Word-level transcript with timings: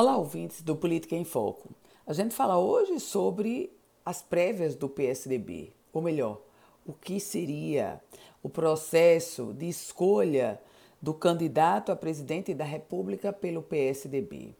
Olá, 0.00 0.16
ouvintes 0.16 0.62
do 0.62 0.76
Política 0.76 1.16
em 1.16 1.24
Foco. 1.24 1.70
A 2.06 2.12
gente 2.12 2.32
fala 2.32 2.56
hoje 2.56 3.00
sobre 3.00 3.76
as 4.06 4.22
prévias 4.22 4.76
do 4.76 4.88
PSDB, 4.88 5.72
ou 5.92 6.00
melhor, 6.00 6.40
o 6.86 6.92
que 6.92 7.18
seria 7.18 8.00
o 8.40 8.48
processo 8.48 9.52
de 9.52 9.68
escolha 9.68 10.60
do 11.02 11.12
candidato 11.12 11.90
a 11.90 11.96
presidente 11.96 12.54
da 12.54 12.64
República 12.64 13.32
pelo 13.32 13.60
PSDB. 13.60 14.54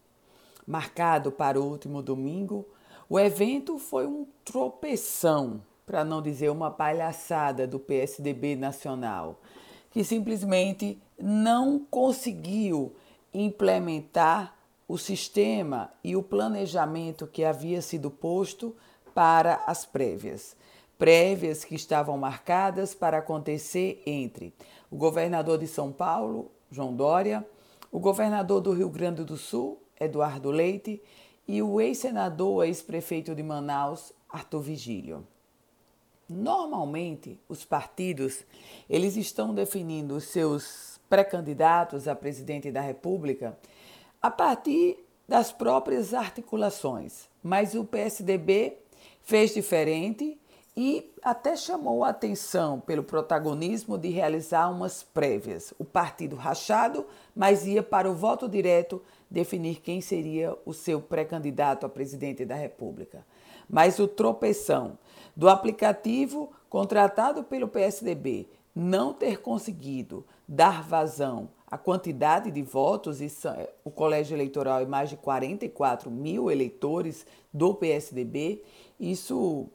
Marcado 0.67 1.31
para 1.31 1.61
o 1.61 1.65
último 1.65 2.03
domingo, 2.03 2.67
o 3.09 3.17
evento 3.17 3.79
foi 3.79 4.09
um 4.09 4.27
tropeção, 4.45 5.63
para 5.87 6.05
não 6.05 6.21
dizer 6.21 6.51
uma 6.51 6.73
palhaçada 6.73 7.65
do 7.65 7.79
PSDB 7.79 8.57
nacional, 8.57 9.41
que 9.93 10.03
simplesmente 10.03 11.01
não 11.17 11.79
conseguiu 11.79 12.93
implementar 13.33 14.58
o 14.89 14.97
sistema 14.97 15.93
e 16.03 16.17
o 16.17 16.23
planejamento 16.23 17.27
que 17.27 17.45
havia 17.45 17.83
sido 17.83 18.11
posto 18.11 18.75
para 19.15 19.63
as 19.67 19.85
prévias. 19.85 20.57
Prévias 20.97 21.63
que 21.63 21.75
estavam 21.75 22.17
marcadas 22.17 22.95
para 22.95 23.19
acontecer 23.19 24.03
entre 24.07 24.55
o 24.91 24.97
governador 24.97 25.59
de 25.59 25.67
São 25.69 25.93
Paulo, 25.93 26.51
João 26.71 26.97
Dória, 26.97 27.47
o 27.93 28.01
governador 28.01 28.63
do 28.63 28.73
Rio 28.73 28.89
Grande 28.89 29.23
do 29.25 29.37
Sul, 29.37 29.81
Eduardo 30.01 30.51
Leite, 30.51 31.03
e 31.47 31.63
o 31.63 31.81
ex-senador, 31.81 32.65
ex-prefeito 32.65 33.35
de 33.35 33.43
Manaus, 33.43 34.13
Arthur 34.29 34.61
Vigílio. 34.61 35.27
Normalmente, 36.29 37.41
os 37.49 37.65
partidos, 37.65 38.45
eles 38.89 39.17
estão 39.17 39.55
definindo 39.55 40.21
seus 40.21 41.01
pré-candidatos 41.09 42.07
a 42.07 42.15
presidente 42.15 42.71
da 42.71 42.83
República 42.83 43.57
a 44.21 44.31
partir 44.31 44.99
das 45.29 45.53
próprias 45.53 46.15
articulações. 46.15 47.29
Mas 47.43 47.75
o 47.75 47.85
PSDB 47.85 48.79
fez 49.23 49.53
diferente 49.53 50.39
e 50.77 51.13
até 51.23 51.57
chamou 51.57 52.05
a 52.05 52.11
atenção 52.11 52.81
pelo 52.81 53.03
protagonismo 53.03 53.99
de 53.99 54.09
realizar 54.11 54.71
umas 54.71 55.03
prévias. 55.03 55.75
O 55.79 55.85
partido 55.85 56.37
rachado, 56.37 57.05
mas 57.35 57.67
ia 57.67 57.83
para 57.83 58.09
o 58.09 58.15
voto 58.15 58.49
direto 58.49 59.03
definir 59.31 59.81
quem 59.81 60.01
seria 60.01 60.57
o 60.65 60.73
seu 60.73 61.01
pré-candidato 61.01 61.85
a 61.85 61.89
presidente 61.89 62.45
da 62.45 62.55
República. 62.55 63.27
Mas 63.69 63.99
o 63.99 64.07
tropeção 64.09 64.97
do 65.37 65.49
aplicativo 65.49 66.51
contratado 66.71 67.43
pelo 67.43 67.69
PSDB 67.69 68.49
não 68.75 69.13
ter 69.13 69.41
conseguido 69.43 70.25
dar 70.47 70.83
vazão 70.83 71.51
à 71.71 71.77
quantidade 71.77 72.51
de 72.51 72.63
votos, 72.63 73.21
e 73.21 73.31
o 73.85 73.91
colégio 73.91 74.35
eleitoral 74.35 74.81
é 74.81 74.87
mais 74.87 75.11
de 75.11 75.17
44 75.17 76.11
mil 76.11 76.51
eleitores 76.51 77.27
do 77.53 77.75
PSDB, 77.75 78.63
isso 78.99 79.67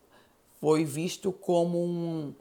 foi 0.59 0.83
visto 0.83 1.31
como 1.31 1.77
um, 1.77 2.33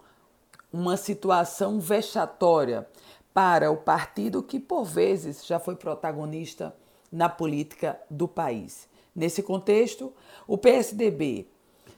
uma 0.73 0.97
situação 0.97 1.79
vexatória 1.79 2.89
para 3.35 3.71
o 3.71 3.77
partido 3.77 4.43
que, 4.43 4.59
por 4.59 4.85
vezes, 4.85 5.47
já 5.47 5.59
foi 5.59 5.77
protagonista 5.77 6.75
na 7.11 7.29
política 7.29 8.01
do 8.09 8.27
país. 8.27 8.89
Nesse 9.15 9.43
contexto, 9.43 10.13
o 10.47 10.57
PSDB 10.57 11.47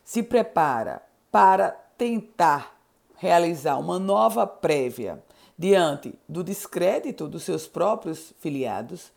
se 0.02 0.22
prepara 0.22 1.02
para 1.30 1.70
tentar 1.96 2.76
realizar 3.16 3.78
uma 3.78 3.98
nova 3.98 4.46
prévia 4.46 5.22
diante 5.58 6.14
do 6.28 6.42
descrédito 6.42 7.28
dos 7.28 7.42
seus 7.42 7.66
próprios 7.66 8.32
filiados, 8.38 9.12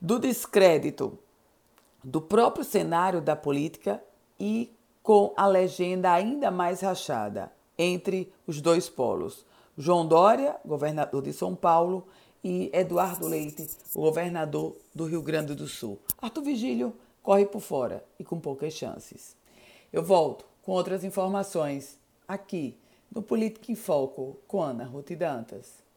do 0.00 0.18
descrédito 0.18 1.18
do 2.02 2.20
próprio 2.20 2.64
cenário 2.64 3.20
da 3.20 3.36
política 3.36 4.02
e 4.38 4.72
com 5.02 5.32
a 5.36 5.46
legenda 5.46 6.12
ainda 6.12 6.50
mais 6.50 6.80
rachada 6.80 7.52
entre 7.76 8.32
os 8.46 8.60
dois 8.60 8.88
polos. 8.88 9.44
João 9.76 10.06
Dória, 10.06 10.56
governador 10.64 11.22
de 11.22 11.32
São 11.32 11.54
Paulo, 11.54 12.06
e 12.42 12.70
Eduardo 12.72 13.26
Leite, 13.26 13.68
governador 13.94 14.76
do 14.94 15.04
Rio 15.04 15.22
Grande 15.22 15.54
do 15.54 15.66
Sul. 15.66 15.98
Arthur 16.20 16.42
Vigílio 16.42 16.94
corre 17.22 17.44
por 17.44 17.60
fora 17.60 18.04
e 18.18 18.24
com 18.24 18.40
poucas 18.40 18.72
chances. 18.72 19.36
Eu 19.92 20.02
volto 20.02 20.46
com 20.62 20.72
outras 20.72 21.04
informações 21.04 21.98
aqui 22.26 22.78
no 23.10 23.22
Política 23.22 23.72
em 23.72 23.74
Foco 23.74 24.40
com 24.46 24.62
Ana 24.62 24.84
Ruth 24.84 25.10
Dantas. 25.12 25.82